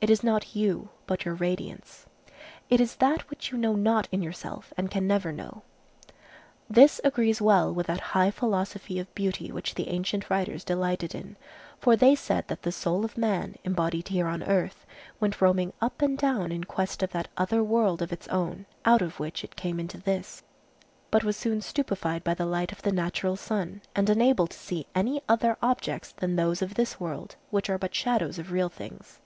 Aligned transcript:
It 0.00 0.10
is 0.10 0.22
not 0.22 0.54
you, 0.54 0.90
but 1.06 1.24
your 1.24 1.32
radiance. 1.32 2.04
It 2.68 2.78
is 2.78 2.96
that 2.96 3.30
which 3.30 3.50
you 3.50 3.56
know 3.56 3.72
not 3.74 4.06
in 4.12 4.20
yourself 4.20 4.70
and 4.76 4.90
can 4.90 5.06
never 5.06 5.32
know. 5.32 5.62
This 6.68 7.00
agrees 7.02 7.40
well 7.40 7.72
with 7.72 7.86
that 7.86 8.00
high 8.12 8.30
philosophy 8.30 8.98
of 8.98 9.14
Beauty 9.14 9.50
which 9.50 9.76
the 9.76 9.88
ancient 9.88 10.28
writers 10.28 10.62
delighted 10.62 11.14
in; 11.14 11.38
for 11.78 11.96
they 11.96 12.14
said 12.14 12.48
that 12.48 12.64
the 12.64 12.70
soul 12.70 13.02
of 13.02 13.16
man, 13.16 13.54
embodied 13.64 14.08
here 14.08 14.26
on 14.26 14.42
earth, 14.42 14.84
went 15.20 15.40
roaming 15.40 15.72
up 15.80 16.02
and 16.02 16.18
down 16.18 16.52
in 16.52 16.64
quest 16.64 17.02
of 17.02 17.12
that 17.12 17.28
other 17.38 17.64
world 17.64 18.02
of 18.02 18.12
its 18.12 18.28
own 18.28 18.66
out 18.84 19.00
of 19.00 19.18
which 19.18 19.42
it 19.42 19.56
came 19.56 19.80
into 19.80 19.96
this, 19.96 20.42
but 21.10 21.24
was 21.24 21.34
soon 21.38 21.62
stupefied 21.62 22.22
by 22.22 22.34
the 22.34 22.44
light 22.44 22.72
of 22.72 22.82
the 22.82 22.92
natural 22.92 23.36
sun, 23.36 23.80
and 23.96 24.10
unable 24.10 24.46
to 24.46 24.58
see 24.58 24.86
any 24.94 25.22
other 25.30 25.56
objects 25.62 26.12
than 26.12 26.36
those 26.36 26.60
of 26.60 26.74
this 26.74 27.00
world, 27.00 27.36
which 27.48 27.70
are 27.70 27.78
but 27.78 27.94
shadows 27.94 28.38
of 28.38 28.52
real 28.52 28.68
things. 28.68 29.20